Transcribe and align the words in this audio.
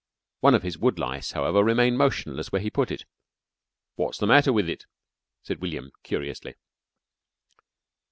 One 0.39 0.55
of 0.55 0.63
his 0.63 0.79
wood 0.79 0.97
lice, 0.97 1.33
however, 1.33 1.61
stayed 1.75 1.91
motionless 1.91 2.51
where 2.51 2.59
he 2.59 2.71
put 2.71 2.89
it. 2.89 3.05
"Wot's 3.97 4.17
the 4.17 4.25
matter 4.25 4.51
with 4.51 4.67
it?" 4.67 4.87
said 5.43 5.61
William, 5.61 5.91
curiously. 6.01 6.55